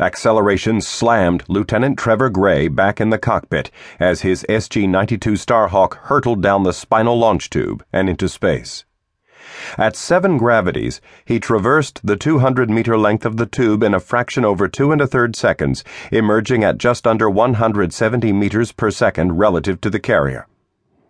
[0.00, 6.42] Acceleration slammed Lieutenant Trevor Gray back in the cockpit as his SG 92 Starhawk hurtled
[6.42, 8.86] down the spinal launch tube and into space.
[9.76, 14.42] At seven gravities, he traversed the 200 meter length of the tube in a fraction
[14.42, 19.82] over two and a third seconds, emerging at just under 170 meters per second relative
[19.82, 20.46] to the carrier.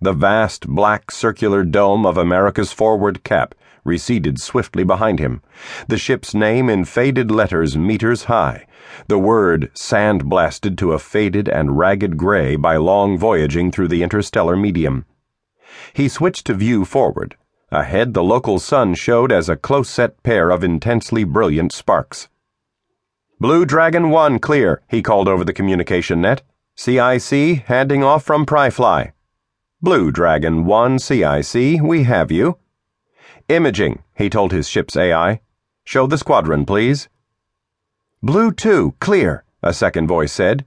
[0.00, 3.54] The vast black circular dome of America's forward cap
[3.88, 5.42] receded swiftly behind him,
[5.88, 8.66] the ship's name in faded letters meters high,
[9.08, 14.56] the word sandblasted to a faded and ragged gray by long voyaging through the interstellar
[14.56, 15.04] medium.
[15.92, 17.36] He switched to view forward.
[17.70, 22.28] Ahead, the local sun showed as a close set pair of intensely brilliant sparks.
[23.40, 26.42] Blue Dragon 1 clear, he called over the communication net.
[26.76, 29.12] CIC handing off from PriFly.
[29.80, 32.58] Blue Dragon 1 CIC, we have you.
[33.48, 35.40] Imaging, he told his ship's AI.
[35.84, 37.08] Show the squadron, please.
[38.22, 40.66] Blue 2, clear, a second voice said.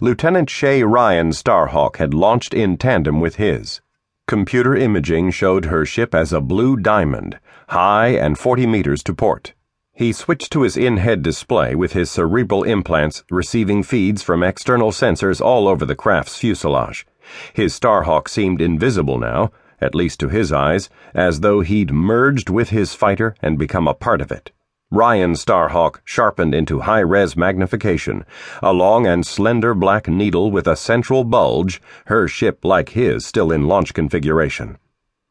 [0.00, 3.82] Lieutenant Shay Ryan's Starhawk had launched in tandem with his.
[4.26, 9.52] Computer imaging showed her ship as a blue diamond, high and 40 meters to port.
[9.92, 14.90] He switched to his in head display with his cerebral implants receiving feeds from external
[14.90, 17.06] sensors all over the craft's fuselage.
[17.52, 22.70] His Starhawk seemed invisible now at least to his eyes, as though he'd merged with
[22.70, 24.52] his fighter and become a part of it.
[24.90, 28.24] Ryan's Starhawk sharpened into high res magnification,
[28.62, 33.50] a long and slender black needle with a central bulge, her ship like his still
[33.50, 34.78] in launch configuration.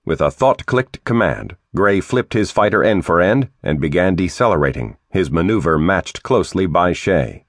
[0.05, 4.97] With a thought clicked command, Gray flipped his fighter end for end and began decelerating,
[5.09, 7.45] his maneuver matched closely by Shay.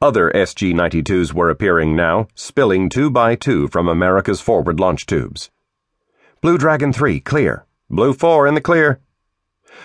[0.00, 5.50] Other SG 92s were appearing now, spilling two by two from America's forward launch tubes.
[6.40, 7.66] Blue Dragon 3, clear.
[7.90, 9.00] Blue 4 in the clear.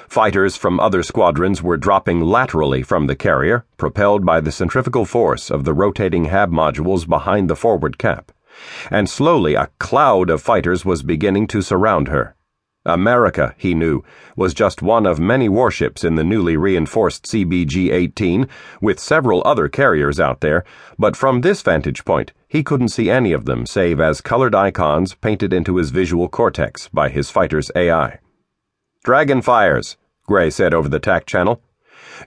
[0.08, 5.50] Fighters from other squadrons were dropping laterally from the carrier, propelled by the centrifugal force
[5.50, 8.32] of the rotating HAB modules behind the forward cap.
[8.92, 12.36] And slowly a cloud of fighters was beginning to surround her.
[12.86, 14.04] America, he knew,
[14.36, 18.48] was just one of many warships in the newly reinforced CBG 18,
[18.80, 20.64] with several other carriers out there,
[21.00, 25.14] but from this vantage point, he couldn't see any of them save as colored icons
[25.16, 28.20] painted into his visual cortex by his fighter's AI.
[29.06, 31.62] Dragonfires, Gray said over the TAC channel.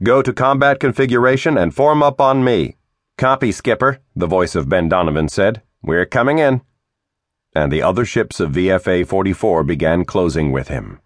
[0.03, 2.77] Go to combat configuration and form up on me.
[3.17, 5.63] Copy, Skipper, the voice of Ben Donovan said.
[5.81, 6.61] We're coming in
[7.57, 11.01] and the other ships of VFA 44 began closing with him.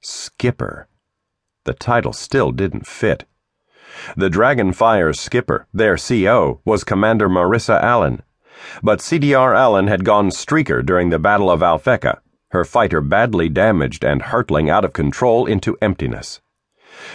[0.00, 0.86] Skipper.
[1.64, 3.24] The title still didn't fit.
[4.16, 8.22] The Dragonfire's skipper, their CO, was Commander Marissa Allen.
[8.82, 12.18] But CDR Allen had gone streaker during the Battle of Alphekka,
[12.50, 16.40] her fighter badly damaged and hurtling out of control into emptiness.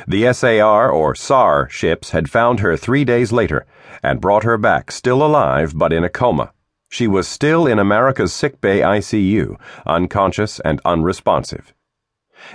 [0.07, 3.65] The SAR or SAR ships had found her three days later
[4.03, 6.53] and brought her back still alive but in a coma.
[6.89, 11.73] She was still in America's sickbay ICU, unconscious and unresponsive.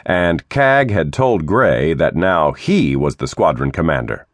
[0.05, 4.27] And CAG had told Gray that now he was the squadron commander.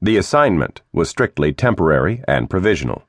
[0.00, 3.02] The assignment was strictly temporary and provisional.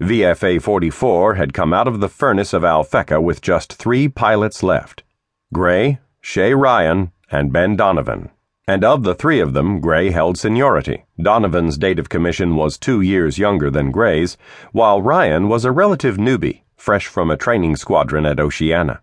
[0.00, 5.04] VFA 44 had come out of the furnace of Alphekka with just three pilots left
[5.52, 8.30] Gray, Shay Ryan, and Ben Donovan.
[8.66, 11.04] And of the three of them, Gray held seniority.
[11.20, 14.36] Donovan's date of commission was two years younger than Gray's,
[14.72, 19.02] while Ryan was a relative newbie, fresh from a training squadron at Oceana.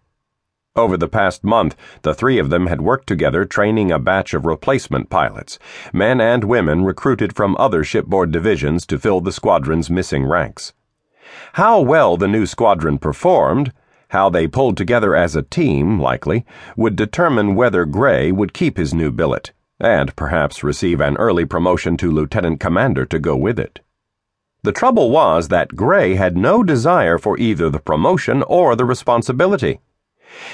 [0.77, 4.45] Over the past month, the three of them had worked together training a batch of
[4.45, 5.57] replacement pilots,
[5.91, 10.73] men and women recruited from other shipboard divisions to fill the squadron's missing ranks.
[11.53, 13.73] How well the new squadron performed,
[14.09, 16.45] how they pulled together as a team, likely,
[16.75, 21.97] would determine whether Gray would keep his new billet and perhaps receive an early promotion
[21.97, 23.79] to lieutenant commander to go with it.
[24.63, 29.79] The trouble was that Gray had no desire for either the promotion or the responsibility.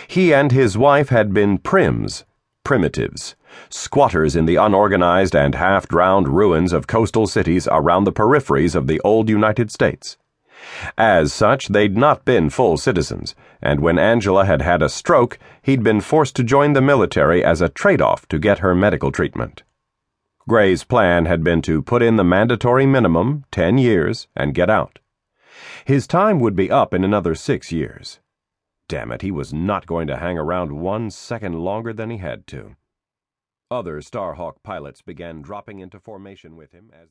[0.07, 2.23] He and his wife had been prims,
[2.63, 3.35] primitives,
[3.69, 8.87] squatters in the unorganized and half drowned ruins of coastal cities around the peripheries of
[8.87, 10.17] the old United States.
[10.97, 15.84] As such, they'd not been full citizens, and when Angela had had a stroke, he'd
[15.84, 19.64] been forced to join the military as a trade off to get her medical treatment.
[20.47, 24.99] Gray's plan had been to put in the mandatory minimum, 10 years, and get out.
[25.85, 28.19] His time would be up in another six years.
[28.93, 32.45] Damn it, he was not going to hang around one second longer than he had
[32.45, 32.75] to.
[33.72, 37.09] Other Starhawk pilots began dropping into formation with him as